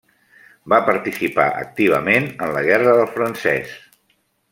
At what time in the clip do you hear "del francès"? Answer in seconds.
3.01-3.77